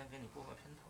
[0.00, 0.82] 先给你播个片头。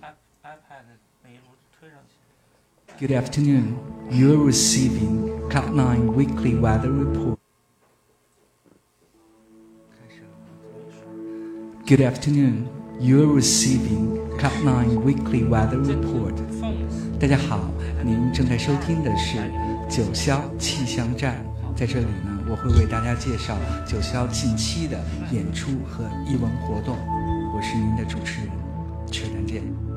[0.00, 0.14] i
[0.44, 0.84] iPad
[1.24, 1.42] 每一路
[1.76, 2.14] 推上去。
[3.04, 3.74] Good afternoon.
[4.12, 7.36] You are receiving Cloud9 Weekly Weather Report.
[11.88, 12.68] Good afternoon.
[13.00, 16.36] You are receiving Cloud9 Weekly Weather Report.
[17.18, 17.58] 大家好，
[18.04, 19.36] 您正在收听的是
[19.90, 21.44] 九霄气象站。
[21.76, 24.98] 在这里呢，我会为大家介绍九霄近期的
[25.32, 26.96] 演出和艺文活动。
[27.54, 28.50] 我是您的主持人，
[29.10, 29.93] 车丹见。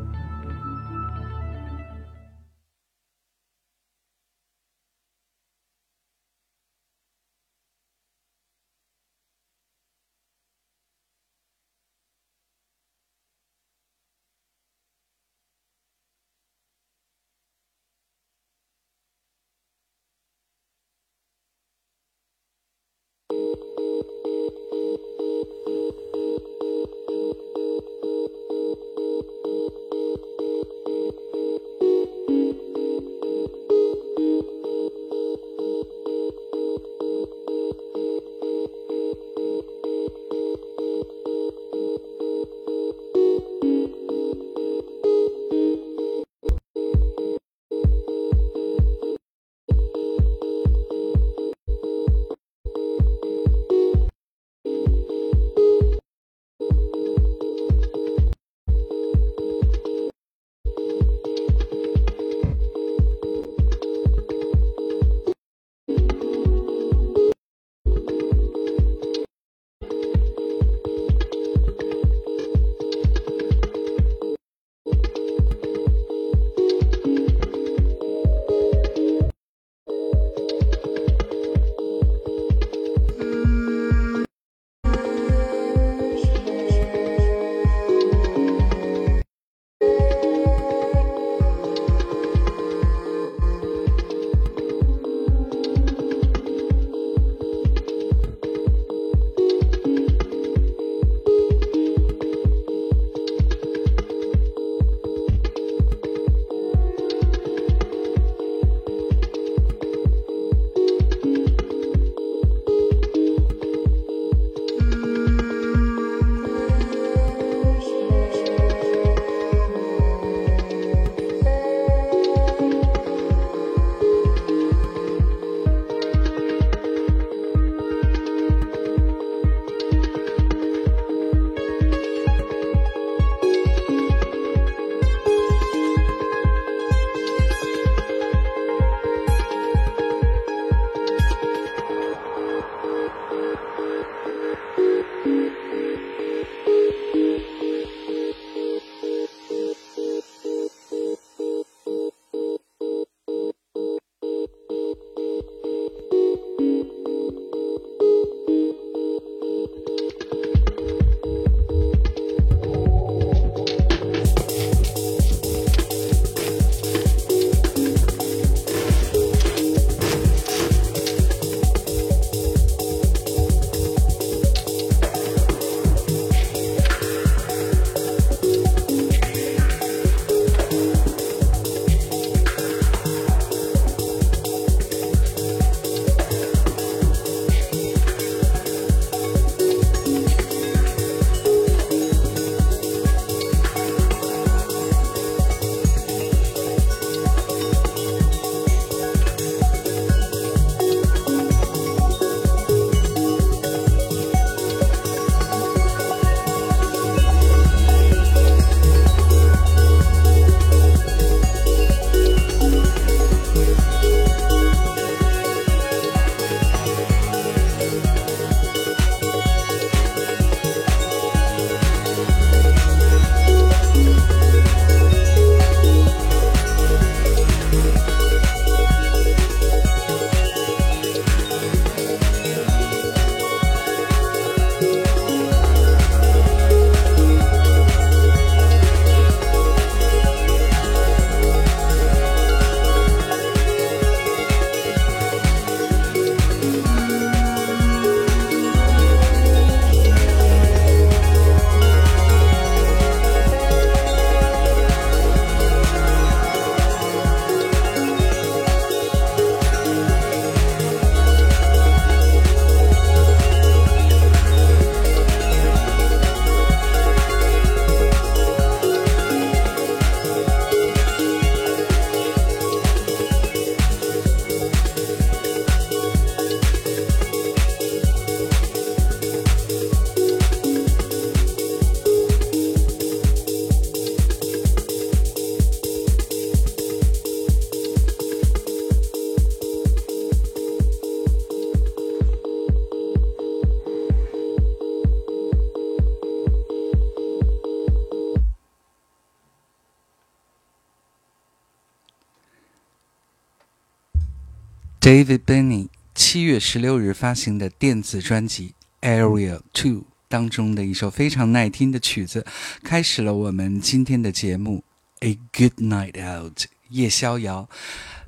[305.07, 308.73] David Benny 七月十六日发行的电子专辑
[309.07, 309.91] 《Area Two》
[310.27, 312.45] 当中的一首非常耐听的曲子，
[312.83, 314.83] 开始了我们今天的节目
[315.25, 316.57] 《A Good Night Out》
[316.89, 317.69] 夜逍遥。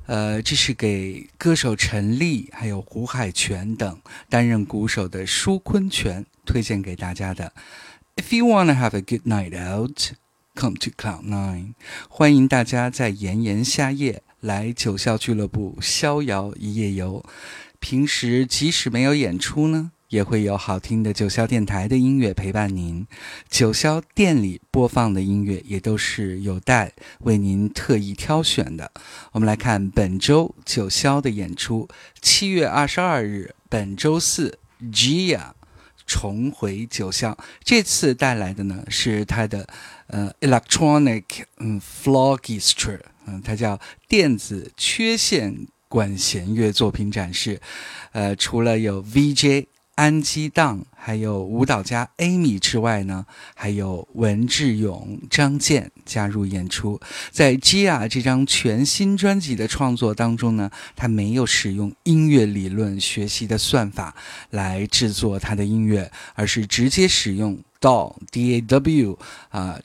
[0.06, 4.00] 呃，这是给歌手陈粒还有胡海泉等
[4.30, 7.52] 担任鼓手的舒坤泉推荐给大家的。
[8.16, 10.14] If you wanna have a good night out,
[10.54, 11.74] come to Cloud Nine。
[12.08, 17.24] 欢迎大家在炎炎夏夜来九霄俱乐部逍遥一夜游。
[17.78, 23.06] 平时即使没有演出呢，也会有好听的九霄电台的音乐陪伴您。
[23.48, 28.90] 九霄店里播放的音乐也都是有待为您特意挑选的。
[29.32, 31.88] 我们来看本周九霄的演出，
[32.20, 34.58] 七月二十二日，本周四
[34.92, 35.52] ，Gia。
[36.06, 39.64] 重回九霄，这次带来的呢是他的
[40.08, 41.22] 呃 electronic
[41.58, 42.98] 嗯 flogistry，
[43.30, 43.78] 嗯，它叫
[44.08, 47.60] 电子缺陷管弦乐作品展示，
[48.12, 49.66] 呃，除了有 VJ。
[49.96, 56.98] 安基档，还有舞蹈家 Amy 之外呢，还有文志勇、张健加入演出。
[57.30, 64.16] 在 Gia 这张全新专辑的创作当中呢，他没有使用音乐理论学习的算法
[64.48, 69.18] 来制作他的音乐，而是直接使用 DAW D A W
[69.50, 69.78] 啊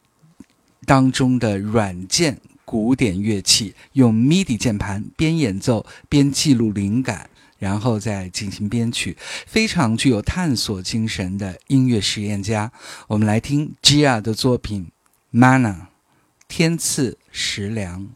[0.86, 2.40] 当中的软件
[2.76, 7.30] 古典乐器，用 MIDI 键盘边演奏边记录灵感。
[7.58, 9.16] 然后再进行编曲，
[9.48, 12.70] 非常具有探索精神的音乐实验家。
[13.08, 14.92] 我们来听 Gia 的作品
[15.40, 15.74] 《Mana》，
[16.50, 18.10] 天赐食粮。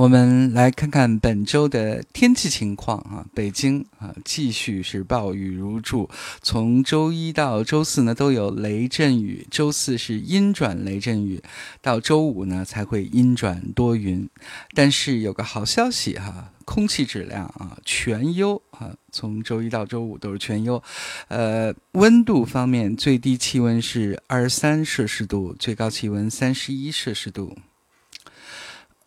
[0.00, 6.08] 我们来看看本周的天气情况啊，北京啊继续是暴雨如注，
[6.40, 11.42] 从周一到周四呢都有雷阵雨，周四是阴转雷阵雨，
[11.82, 14.26] 到周五呢才会阴转多云。
[14.72, 20.82] 但是有个好消息哈，空气质量啊全优啊，从周一到周五都是全优。
[21.28, 27.54] 呃，温度方面，最低气温是二十三摄氏度，最高气温三十一摄氏度。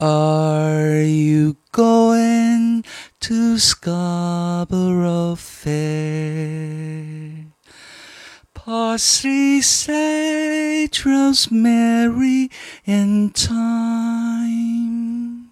[0.02, 2.84] Are you going
[3.20, 7.46] to Scarborough Fair?
[8.54, 12.50] Parsley, sage, rosemary,
[12.86, 15.48] and thyme.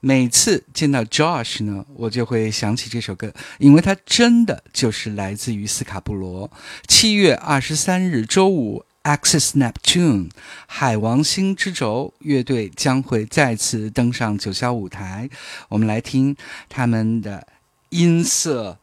[0.00, 6.50] 每次见到 Josh 呢，我就会想起这首歌，因为它真的就是来自于斯卡布罗。
[6.86, 8.84] 七月二十三日周五。
[9.03, 10.29] Axis Neptune，
[10.67, 15.29] 海王星之轴乐队将会再次登上九霄舞台。
[15.69, 16.35] 我们来听
[16.69, 17.47] 他们的
[17.89, 18.77] 音色、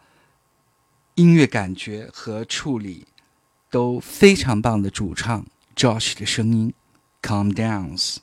[1.15, 3.07] 音乐感觉和处理
[3.71, 5.47] 都非常棒的主唱
[5.77, 6.75] Josh 的声音
[7.23, 8.17] ，Calm Downs。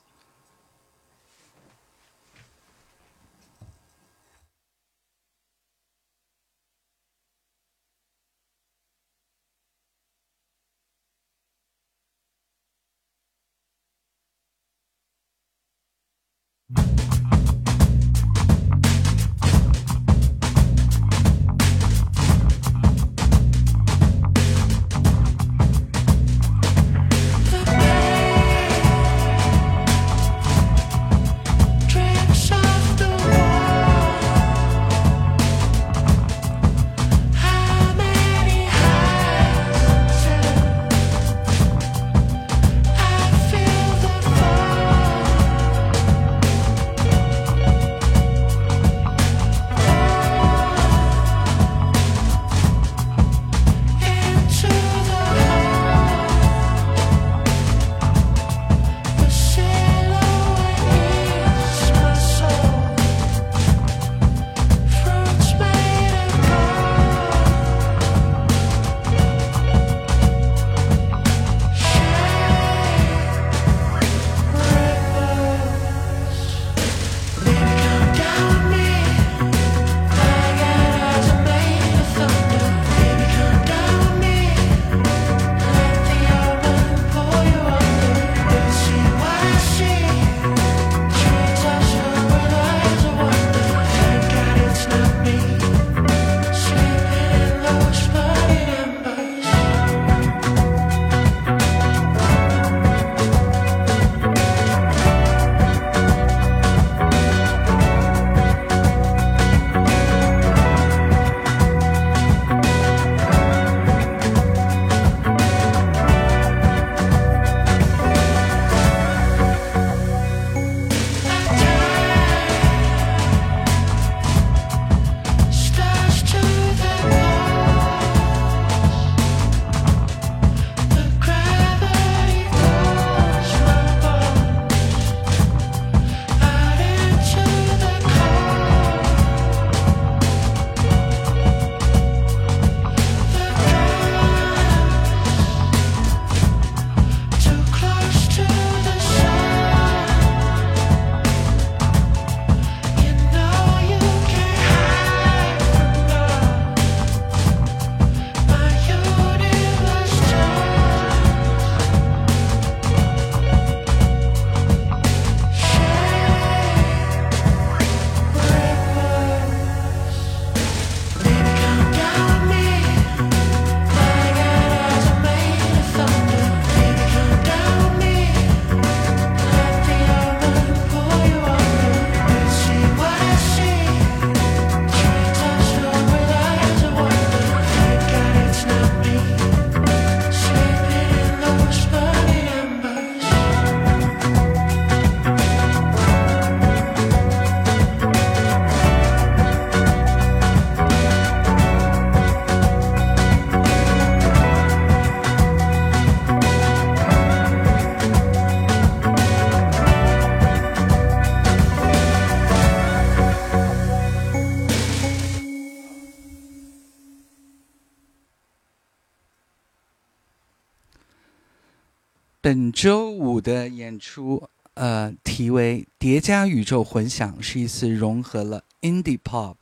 [222.46, 229.56] 本周五的演出呃，题为《叠加宇宙混响》，是一次融合了 indie pop、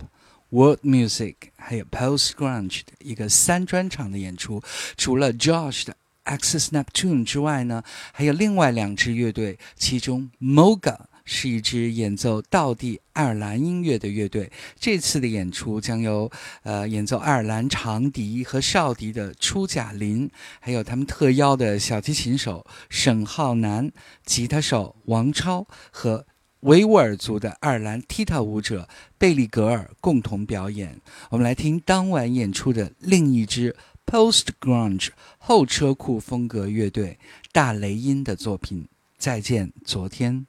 [0.49, 4.61] world music 还有 post grunge 的一个三专场的演出。
[4.97, 10.97] 除了 Josh 的 Access Neptune 之外呢，还有另外两支乐队，其中 Moga。
[11.25, 14.51] 是一支演奏道地爱尔兰音乐的乐队。
[14.79, 16.29] 这次的演出将由
[16.63, 23.91] 呃演奏爱尔兰长笛和哨笛的初甲林，还有他们特邀的小提琴手沈浩南、
[24.25, 26.25] 吉他手王超和
[26.61, 31.01] 维吾尔族的爱尔兰踢踏舞者贝利格尔共同表演。
[31.29, 37.17] 我们来听当晚演出的另一支 Post Grunge 后车库风格乐队
[37.51, 38.83] 大雷音的作品
[39.17, 40.41] 《再见昨天》。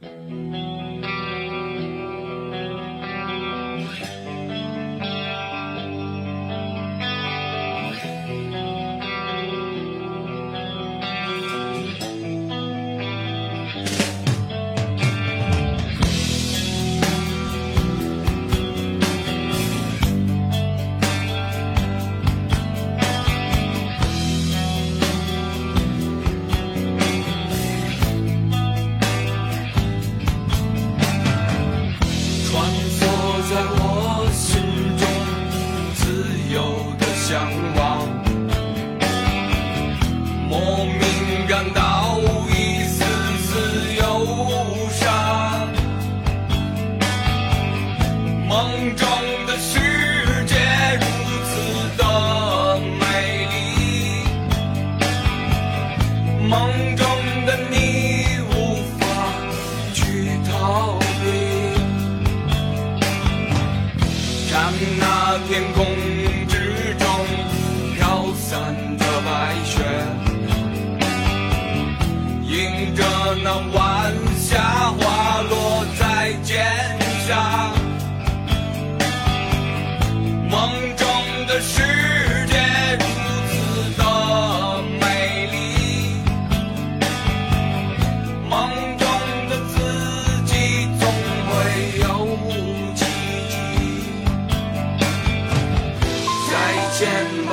[0.00, 1.25] Thank you.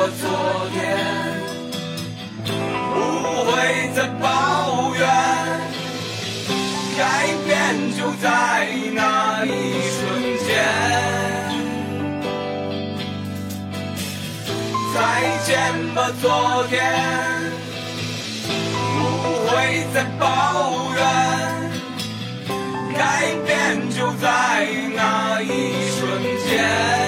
[0.06, 0.28] 我昨
[0.74, 0.82] 天
[2.94, 2.94] 不
[3.50, 3.52] 会
[3.96, 5.02] 再抱怨
[6.98, 7.02] 改
[7.48, 7.50] 变
[7.96, 9.48] 就在那一
[9.96, 9.98] 瞬
[10.44, 10.46] 间
[14.94, 14.98] 再
[15.46, 15.48] 见
[15.96, 16.74] 吧昨天
[19.00, 19.00] 不
[19.48, 21.00] 会再抱怨
[22.98, 25.48] 改变就在那一
[25.98, 26.02] 瞬
[26.46, 27.03] 间？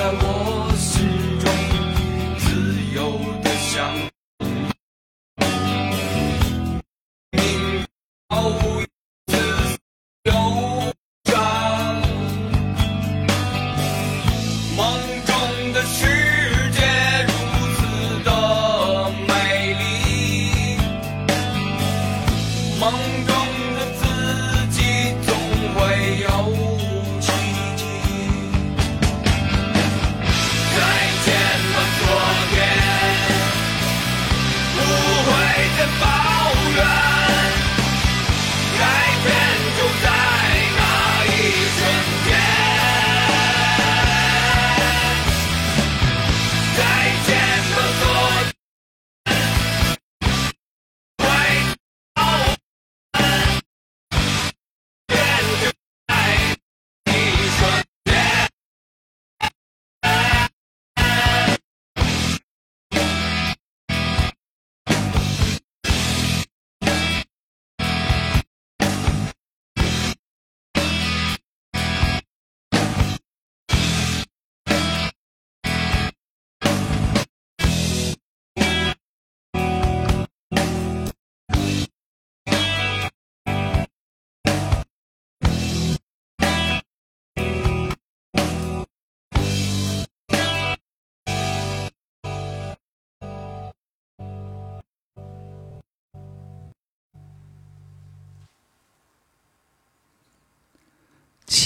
[0.00, 0.39] amor.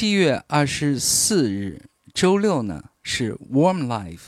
[0.04, 4.26] 七月二十四日，周六呢是 Warm Life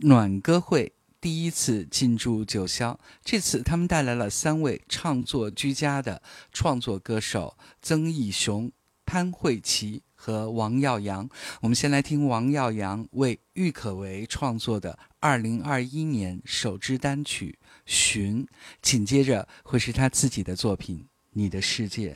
[0.00, 2.98] 暖歌会第一次进驻九霄。
[3.24, 6.20] 这次他们带来了三位唱作居家的
[6.52, 8.70] 创作歌手：曾义雄、
[9.06, 11.26] 潘慧琪和王耀阳。
[11.62, 18.44] 我们先来听王耀阳为郁可唯创作的二零二一年首支单曲《寻》，
[18.82, 20.98] 紧接着会是他自己的作品
[21.30, 22.12] 《你的世界》。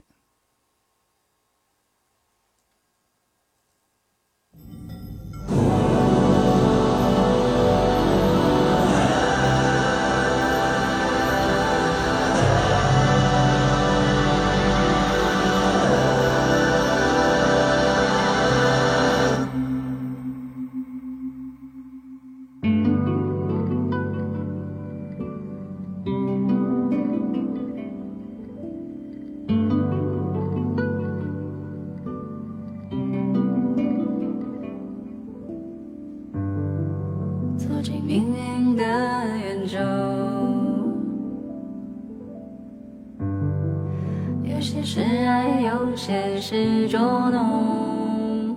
[45.97, 48.55] 现实捉弄。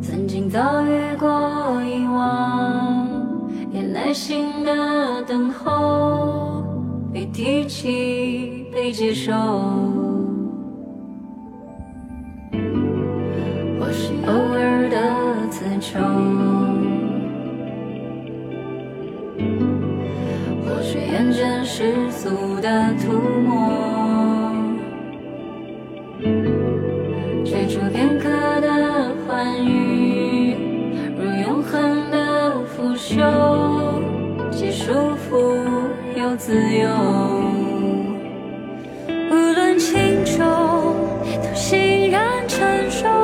[0.00, 1.28] 曾经遭遇过
[1.84, 3.06] 遗忘，
[3.70, 6.64] 也耐心的等候，
[7.12, 9.32] 被提起，被接受。
[13.78, 14.96] 或是偶尔的
[15.50, 16.00] 刺痛，
[20.64, 22.30] 或许厌倦世俗
[22.60, 23.31] 的涂
[36.36, 36.88] 自由。
[39.30, 40.96] 无论轻重，
[41.42, 43.21] 都欣然承受。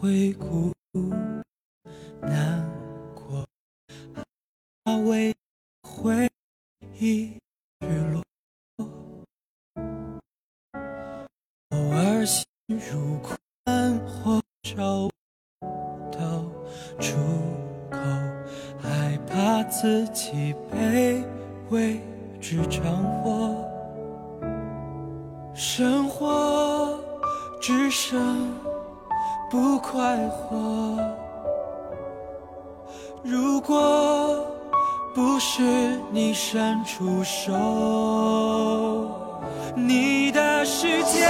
[0.00, 0.72] 会孤
[2.20, 2.64] 难
[3.16, 3.44] 过，
[4.84, 5.34] 怕为
[5.82, 6.30] 回
[7.00, 7.36] 忆
[7.80, 8.22] 日落。
[11.70, 13.36] 偶尔陷入困
[14.06, 15.08] 惑，找
[15.58, 15.66] 不
[16.12, 16.44] 到
[17.00, 17.16] 出
[17.90, 17.98] 口，
[18.78, 21.24] 害怕自己被
[21.70, 22.00] 未
[22.40, 22.84] 知掌
[23.24, 23.66] 握。
[25.56, 27.02] 生活
[27.60, 28.48] 只剩
[29.50, 30.96] 不快活。
[33.22, 34.46] 如果
[35.14, 35.62] 不是
[36.10, 37.52] 你伸出手，
[39.74, 41.26] 你的世界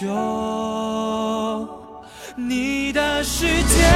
[0.00, 1.68] 就。
[2.36, 3.87] 你的世界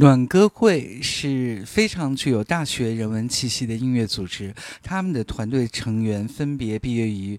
[0.00, 7.38] 暖歌会是非常具有大学人文气息的音乐组织，他们的团队成员分别毕业于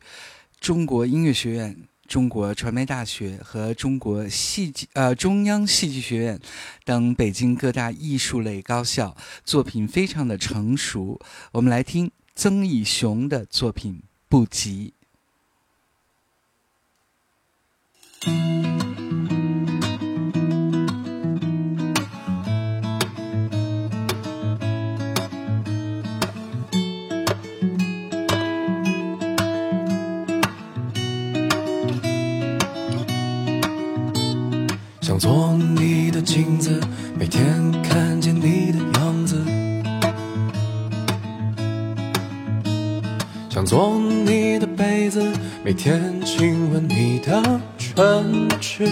[0.59, 1.75] 中国音乐学院、
[2.07, 6.39] 中国传媒大学和中国戏剧呃中央戏剧学院
[6.85, 11.19] 等北京各大艺术类高校，作品非常的成熟。
[11.53, 14.93] 我们来听曾以雄的作品《不急》。
[35.21, 36.81] 做你的镜子，
[37.15, 39.37] 每天看见你的样子。
[43.47, 45.21] 想做你的被子，
[45.63, 48.87] 每天亲吻你的唇齿。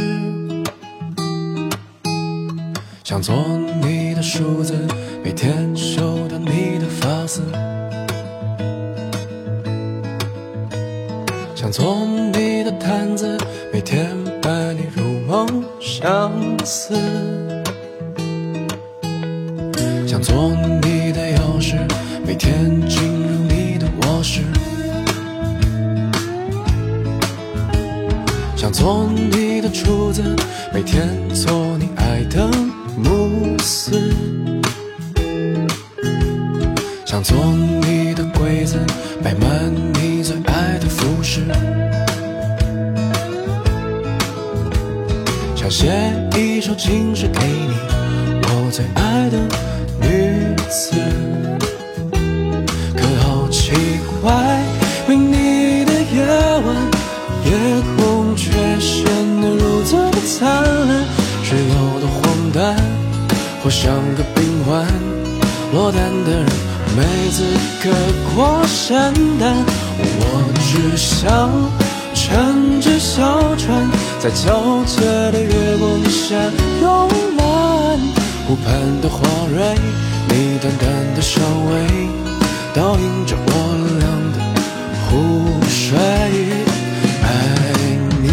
[3.04, 3.36] 想做
[3.82, 4.76] 你的梳子，
[5.24, 7.42] 每天收到你的发丝。
[11.56, 13.36] 想做你的毯子，
[16.02, 16.32] 相
[16.64, 16.96] 思
[20.08, 21.76] 想做你的钥匙
[22.26, 24.44] 每天进入你的卧室
[28.56, 30.24] 想做你的厨子。
[30.72, 31.89] 每天做你
[46.80, 47.76] 一首情诗给你，
[48.42, 49.38] 我最爱的
[50.00, 50.96] 女子。
[52.96, 53.74] 可好奇
[54.22, 54.32] 怪，
[55.10, 56.26] 为你的夜
[56.66, 56.68] 晚，
[57.44, 57.52] 夜
[57.98, 58.50] 空却
[58.80, 59.04] 显
[59.42, 61.04] 得如此的灿烂，
[61.44, 62.24] 是有多荒
[62.54, 62.76] 诞，
[63.62, 64.88] 或像个病患，
[65.74, 66.46] 落单的人
[66.96, 67.44] 没资
[67.84, 67.92] 格
[68.34, 69.54] 过圣诞。
[70.02, 70.24] 我
[70.64, 71.52] 只想
[72.30, 75.02] 乘着小船，在皎洁
[75.32, 76.36] 的月光下
[76.80, 78.00] 慵懒。
[78.48, 79.76] 湖畔的花蕊，
[80.30, 81.72] 你淡淡的香味，
[82.74, 83.52] 倒映着我
[84.00, 84.38] 俩的
[85.10, 85.10] 湖
[85.68, 85.98] 水。
[87.24, 87.26] 爱
[88.22, 88.26] 你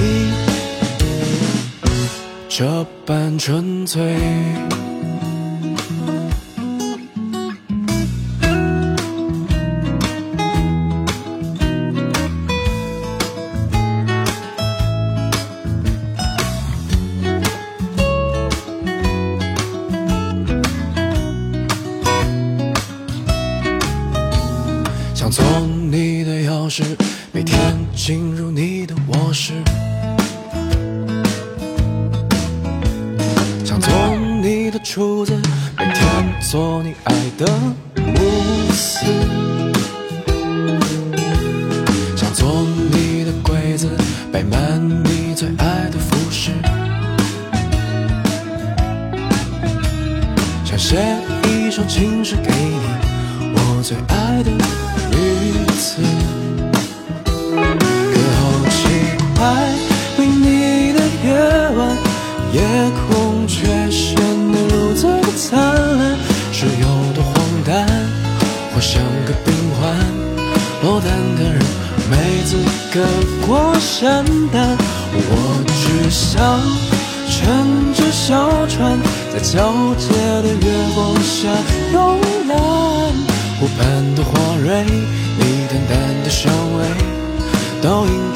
[2.48, 4.14] 这般纯粹。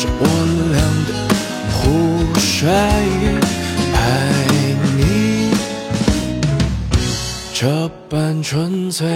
[0.00, 0.24] 着我
[0.72, 1.10] 俩的
[1.76, 2.66] 湖水。
[3.92, 3.98] 爱
[4.96, 5.50] 你
[7.52, 9.06] 这般纯粹，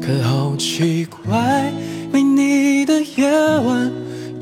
[0.00, 1.72] 可好奇怪，
[2.12, 3.28] 没你的夜
[3.66, 3.90] 晚。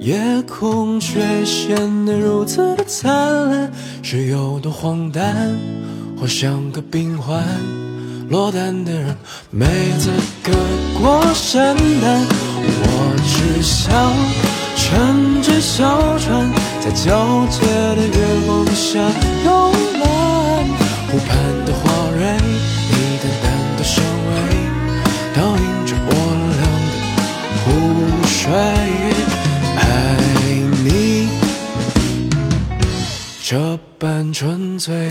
[0.01, 3.71] 夜空却显得如此的灿烂，
[4.03, 5.55] 是有多荒诞，
[6.19, 7.43] 或像个病患，
[8.29, 9.17] 落单的人
[9.51, 9.67] 没
[9.99, 10.11] 资
[10.43, 10.53] 格
[11.01, 12.27] 过圣诞。
[13.41, 13.91] 只想
[14.77, 16.47] 乘着小船，
[16.79, 17.61] 在皎洁
[17.97, 18.15] 的月
[18.47, 19.01] 光下
[19.45, 19.49] 慵
[19.99, 20.05] 懒。
[21.09, 21.29] 湖畔
[21.65, 21.81] 的花
[22.19, 23.45] 蕊，你淡淡
[23.79, 24.31] 的香味，
[25.35, 26.11] 倒映着我
[26.61, 26.93] 俩的
[27.65, 27.67] 湖
[28.29, 28.37] 水。
[29.79, 29.83] 爱
[30.85, 30.87] 你
[33.43, 33.49] 这
[33.99, 35.11] 般纯粹。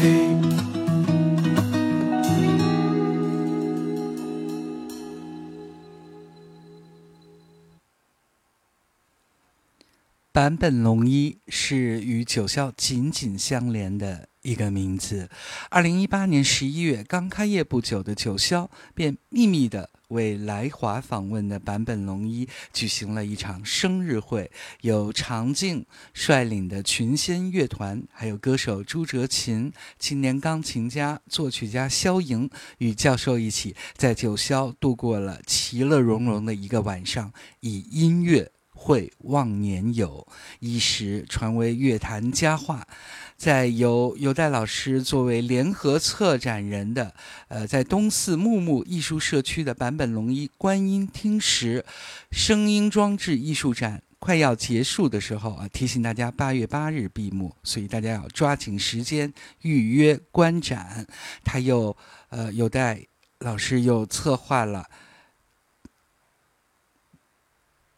[10.40, 15.30] 坂本龙一是与九霄紧紧相连的一个名字。
[15.70, 38.54] 二零一八年十一月，刚开业不久的九霄便秘密的为来华访问的坂本龙一举行了一场生日会，由常静率领的群仙乐团，还有歌手朱哲琴、青年钢琴家、作曲家肖莹与教授一起，在九霄度过了其乐融融的一个晚上，以音乐。
[38.82, 40.26] 会忘年友，
[40.60, 42.88] 一时传为乐坛佳话。
[43.36, 47.14] 在由尤代老师作为联合策展人的，
[47.50, 51.86] 呃，在东四木木艺术社区的坂本龙一观音厅时
[52.32, 61.06] 声音装置艺术展快要结束的时候啊，提醒大家八月八日闭幕，所以大家要抓紧时间预约观展。
[61.44, 61.96] 他又
[62.30, 63.06] 呃，有待
[63.40, 64.86] 老师又策划了。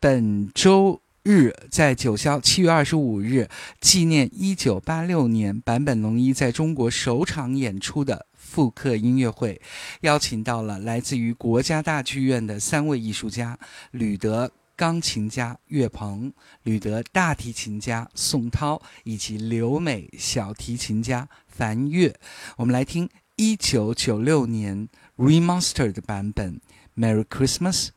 [0.01, 3.47] 本周日在九霄七月二十五日
[3.79, 9.61] 纪念一九八六年坂本龙一在中国首场演出的复刻音乐会，
[9.99, 13.59] 邀请到了来自于国家大剧院的三位艺术家：
[13.91, 16.33] 吕德钢琴家岳鹏、
[16.63, 22.15] 吕德大提琴家宋涛以及留美小提琴家樊跃。
[22.57, 26.59] 我们来听一九九六年 remastered 的版本
[26.99, 27.89] 《Merry Christmas,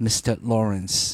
[0.00, 0.36] Mr.
[0.40, 1.12] Lawrence》。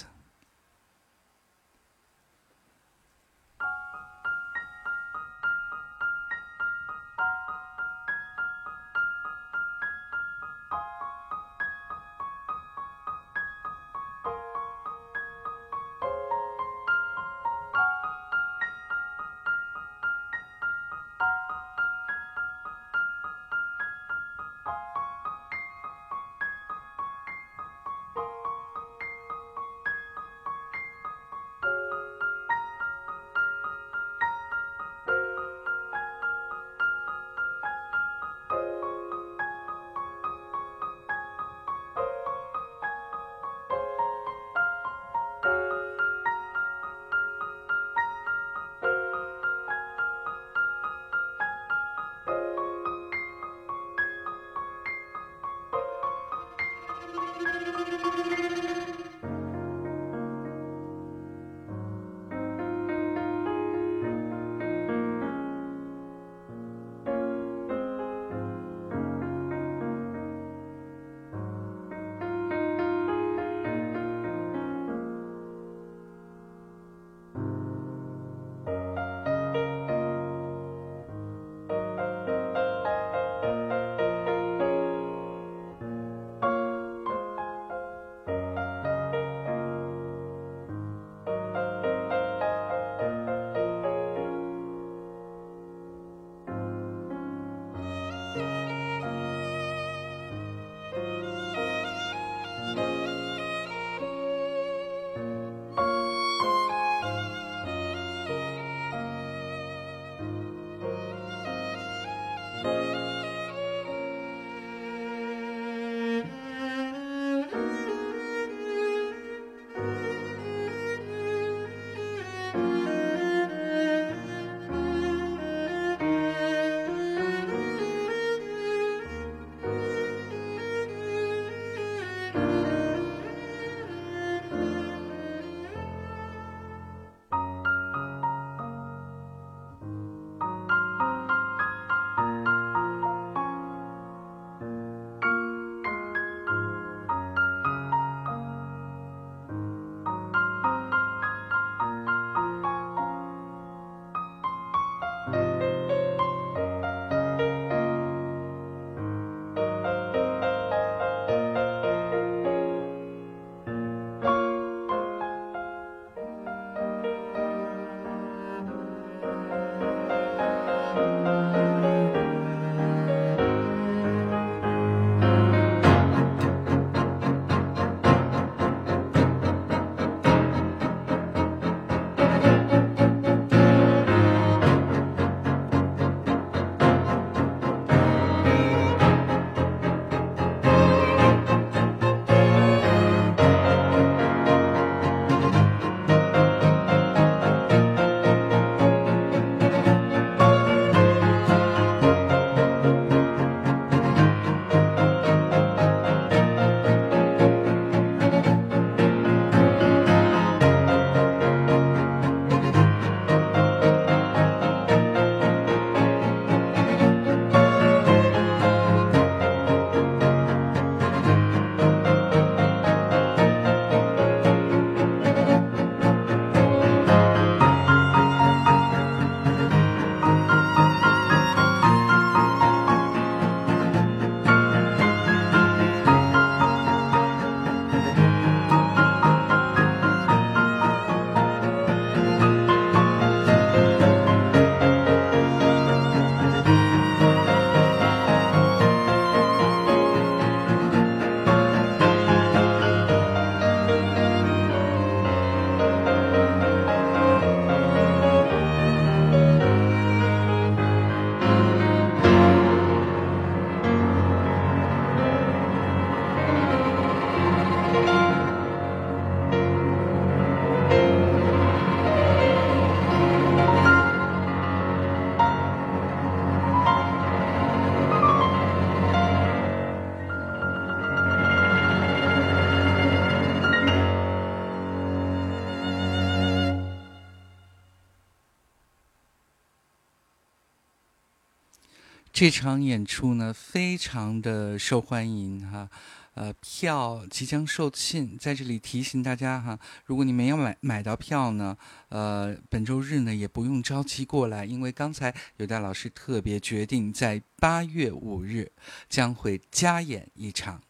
[292.40, 295.90] 这场演出呢，非常的受欢迎哈。
[296.34, 301.76] 呃，票即将售罄，在这里提醒大家哈，如果你没有买买到票呢，
[302.10, 308.70] 呃，本周日呢也不用着急过来，因为刚才有戴老师特别决定，在八月五日
[309.08, 310.80] 将会加演一场。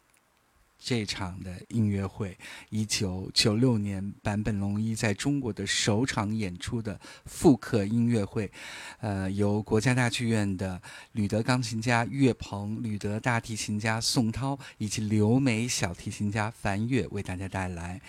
[0.79, 2.39] 这场的音乐会，
[2.71, 8.51] 一九九六年坂本龙一在中国的首场演出的复刻音乐会，
[9.01, 10.81] 呃，由国家大剧院的
[11.13, 18.01] 吕德钢琴家岳鹏、吕德大提琴家宋涛以及刘梅小提琴家樊跃为大家带来。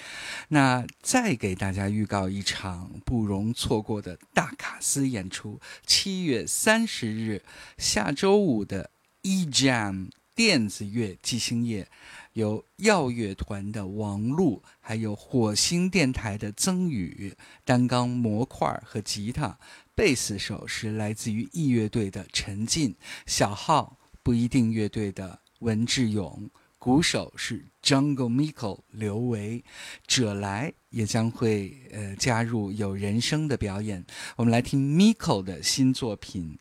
[0.49, 7.43] 那再给大家预告一场不容错过的大卡司演出，七月三十日
[7.77, 8.91] 下周五的
[9.23, 10.09] E Jam
[10.39, 11.85] 电子乐即兴夜。
[12.31, 17.35] 有耀乐团的王璐，还有火星电台的曾宇，
[17.65, 19.59] 单钢模块和吉他，
[19.93, 29.61] 贝斯手是来自于 E 乐队的陈进，小号不一定乐队的文志勇，鼓手是 Jungle Miko 刘维，
[30.07, 34.05] 者来也将会呃加入有人声的表演。
[34.37, 36.57] 我们来听 Miko 的新作品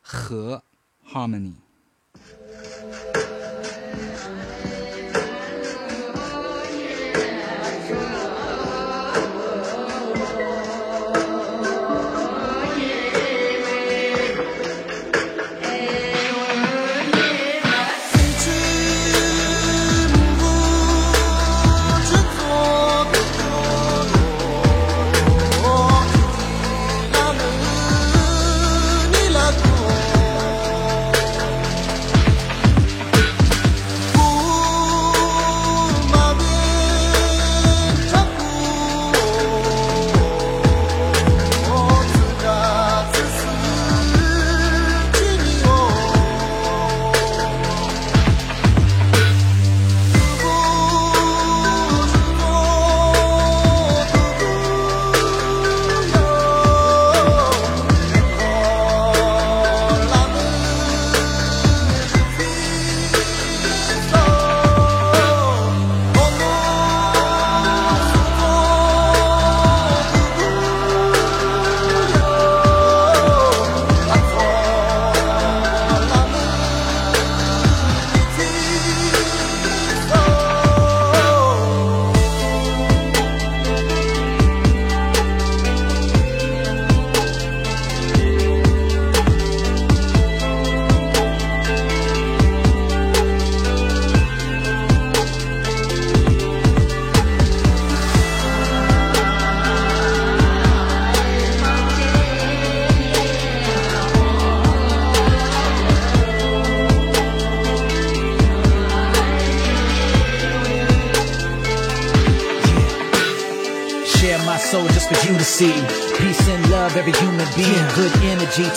[0.00, 0.64] 和
[1.08, 1.52] Harmony。
[2.14, 3.89] Thank you.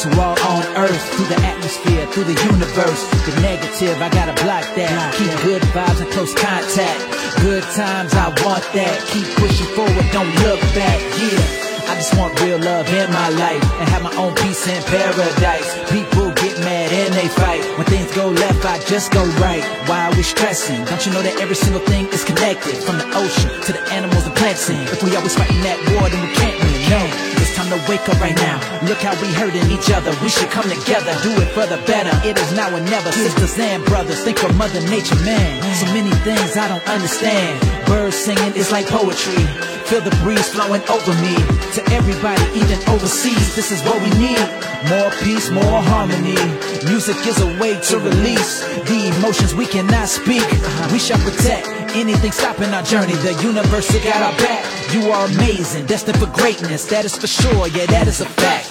[0.04, 3.08] To all on earth through the atmosphere, through the universe.
[3.24, 5.16] The negative, I gotta block that.
[5.16, 6.99] Keep good vibes and close contact.
[7.39, 8.95] Good times, I want that.
[9.08, 10.99] Keep pushing forward, don't look back.
[11.24, 11.64] Yeah.
[11.88, 15.72] I just want real love in my life and have my own peace in paradise.
[15.91, 17.64] People get mad and they fight.
[17.78, 19.64] When things go left, I just go right.
[19.88, 20.84] Why are we stressing?
[20.84, 22.76] Don't you know that every single thing is connected?
[22.84, 24.68] From the ocean to the animals and plants.
[24.70, 26.74] If we always fighting that war, then we can't win.
[26.91, 27.12] No
[27.64, 28.57] time to wake up right now.
[28.84, 30.11] Look how we hurting each other.
[30.22, 32.11] We should come together, do it for the better.
[32.28, 33.11] It is now and never.
[33.11, 35.76] Sisters and brothers, think of Mother Nature, man.
[35.76, 37.59] So many things I don't understand.
[37.86, 39.43] Birds singing is like poetry.
[39.88, 41.36] Feel the breeze flowing over me.
[41.76, 44.47] To everybody, even overseas, this is what we need.
[44.89, 46.39] More peace, more harmony.
[46.86, 50.45] Music is a way to release the emotions we cannot speak.
[50.91, 53.13] We shall protect anything stopping our journey.
[53.13, 54.93] The universe got our back.
[54.93, 56.85] You are amazing, destined for greatness.
[56.85, 57.67] That is for sure.
[57.67, 58.69] Yeah, that is a fact.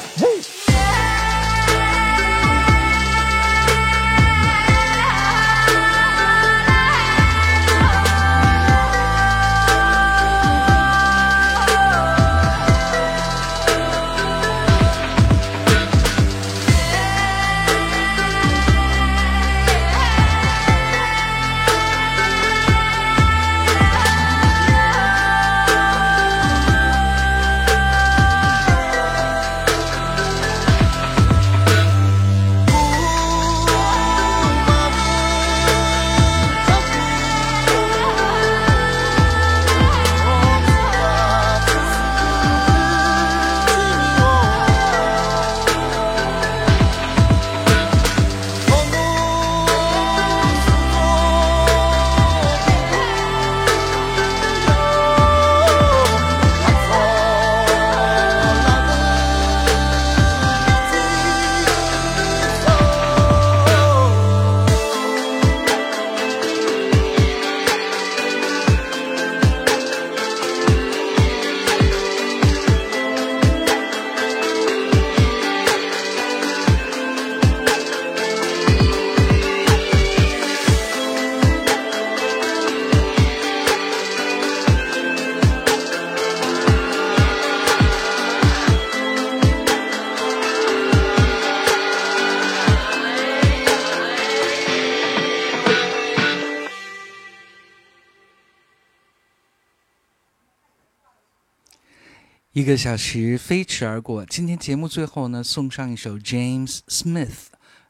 [102.52, 107.46] 一个小时飞驰而过，今天节目最后呢，送上一首 James Smith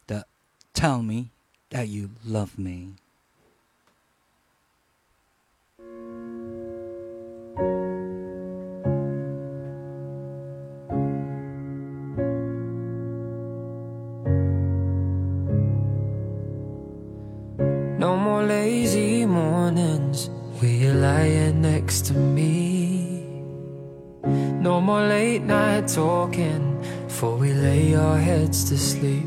[0.06, 0.28] 的
[0.80, 1.30] 《Tell Me
[1.68, 2.70] That You Love Me》。
[17.98, 20.28] No more lazy mornings
[20.60, 22.71] where you're lying next to me.
[24.62, 29.26] No more late night talking before we lay our heads to sleep.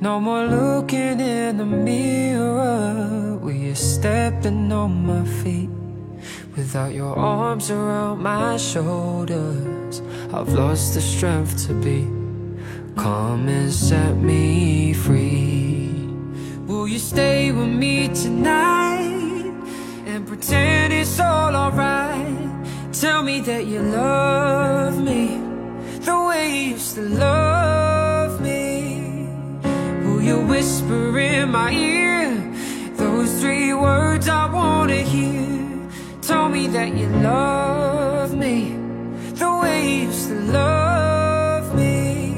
[0.00, 5.70] No more looking in the mirror where you're stepping on my feet.
[6.56, 10.02] Without your arms around my shoulders,
[10.34, 12.02] I've lost the strength to be.
[12.96, 15.94] Come and set me free.
[16.66, 19.54] Will you stay with me tonight
[20.06, 22.47] and pretend it's all alright?
[23.00, 25.40] Tell me that you love me
[26.00, 29.28] the way you used to love me.
[30.02, 32.34] Will you whisper in my ear
[32.96, 35.78] those three words I wanna hear?
[36.22, 38.74] Tell me that you love me
[39.34, 42.34] the way you used to love me.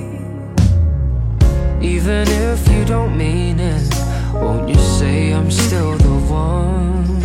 [1.80, 3.94] Even if you don't mean it,
[4.34, 7.19] won't you say I'm still the one?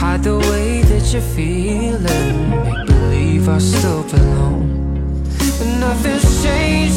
[0.00, 5.22] Hide the way that you're feeling, make believe I still belong.
[5.58, 6.89] But nothing's changed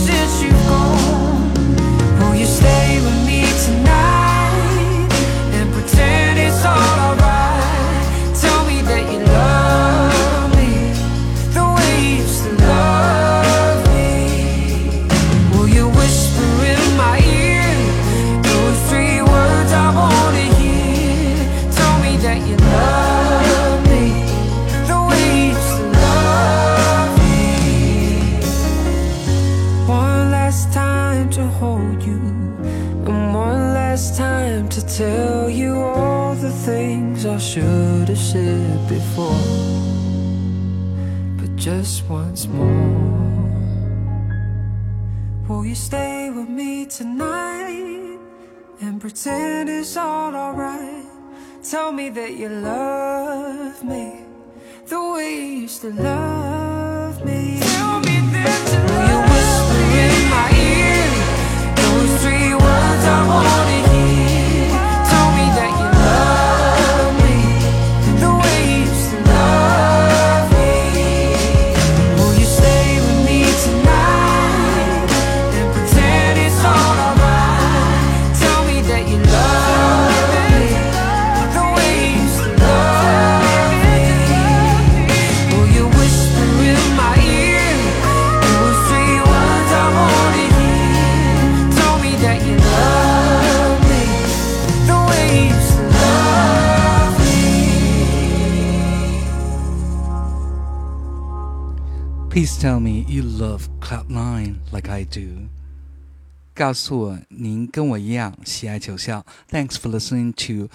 [106.63, 109.23] 告诉我您跟我一样喜爱九霄。
[109.51, 110.69] Thanks for listening to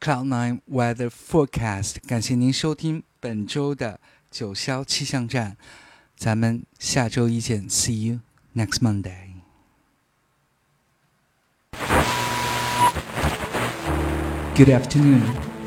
[0.00, 1.96] Cloud9 Weather Forecast。
[2.06, 5.56] 感谢您收听本周的九霄气象站。
[6.16, 8.20] 咱们下周一见，See you
[8.54, 9.34] next Monday。
[14.54, 15.20] Good afternoon.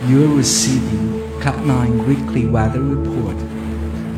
[0.08, 3.36] You are receiving Cloud9 Weekly Weather Report.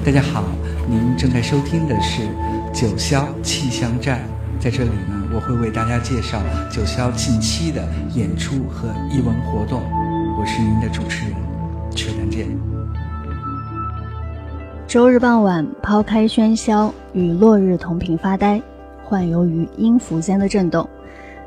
[0.06, 0.46] 大家好，
[0.88, 2.22] 您正在收听的是
[2.74, 4.26] 九霄气象站。
[4.62, 9.83] 在这里呢， 我会为大家介绍九霄近期的演出和艺文活动。
[10.41, 11.35] 我是您的主持人，
[11.95, 12.49] 车丹健。
[14.89, 18.63] 周日傍晚，抛开喧嚣，与落日同频发呆，
[19.05, 20.89] 幻游于音符间的震动。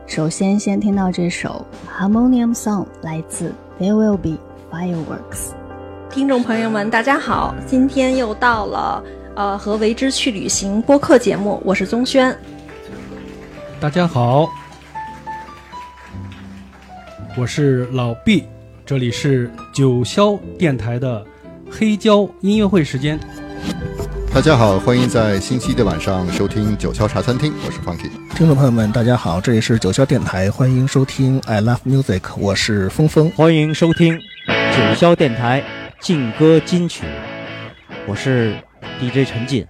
[0.06, 1.66] 首先，先听到这首
[2.00, 4.38] 《Harmonium Song》，来自 There Will Be
[4.72, 5.54] Fireworks。
[6.12, 7.56] 听众朋友们，大家好！
[7.66, 9.04] 今天又到了
[9.36, 12.38] 呃和为之去旅行播客节目，我是宗轩。
[13.82, 14.50] 大家好，
[17.38, 18.44] 我是老毕，
[18.86, 21.26] 这里是九霄电台的
[21.72, 23.18] 黑胶音乐会时间。
[24.34, 28.12] 大家好，欢迎在星期一的晚上收听九霄茶餐厅，我是 Funky。
[28.36, 33.32] 听众朋友们，大家好，这里是九霄电台，欢迎收听 I Love Music，我是峰峰。
[33.32, 34.20] 欢迎收听
[34.50, 35.64] 九霄电台
[36.02, 37.06] 劲歌金曲，
[38.06, 38.58] 我是
[39.00, 39.66] DJ 陈进。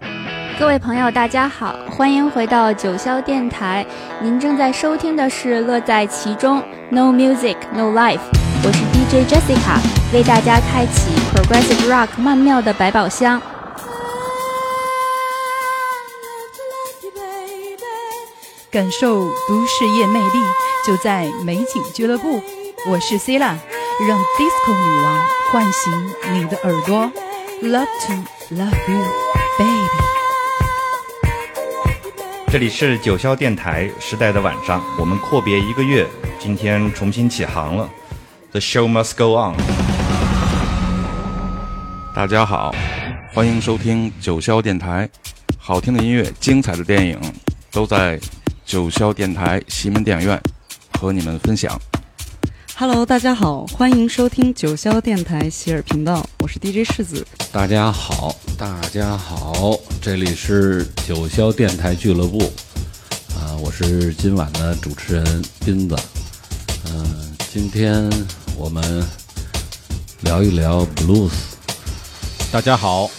[0.59, 3.85] 各位朋友，大家好，欢迎回到九霄电台，
[4.21, 8.19] 您正在收听的是乐在其中，no music，no life。
[8.65, 9.79] 我是 DJ Jessica，
[10.13, 13.39] 为大家开启 progressive rock 曼妙的百宝箱。
[13.39, 13.45] Love
[16.51, 17.77] to love you baby，
[18.69, 20.39] 感受都市夜魅力，
[20.85, 22.41] 就在美景俱乐部。
[22.85, 23.55] 我是 Sila，
[24.05, 27.09] 让 Disco 女王唤醒你的耳朵。
[27.63, 28.13] Love to
[28.55, 29.05] love you
[29.57, 30.18] baby。
[32.51, 36.03] 这里是九霄电台时代的晚上，我们阔别一个月，
[36.39, 37.87] 今天重新起航了。
[38.49, 39.55] The show must go on。
[42.15, 42.73] 大家好，
[43.35, 45.07] 欢迎收听九霄电台，
[45.59, 47.19] 好听的音乐、精彩的电影
[47.71, 48.19] 都在
[48.65, 50.41] 九霄电台西门电影院
[50.99, 51.79] 和你们分享。
[52.81, 57.27] Hello，大家好，欢迎收听九霄电台喜尔频道，我是 DJ 世子。
[57.51, 62.39] 大家好，大家好，这里是九霄电台俱乐部，
[63.35, 65.95] 啊、我是今晚的主持人斌子。
[66.85, 68.09] 嗯、今天
[68.57, 69.05] 我们
[70.21, 71.33] 聊一聊 blues。
[72.49, 73.11] 大家好，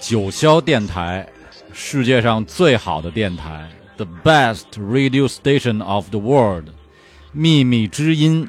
[0.00, 1.28] 九霄电台，
[1.72, 6.70] 世界上最好的电台，the best radio station of the world，
[7.30, 8.48] 秘密之音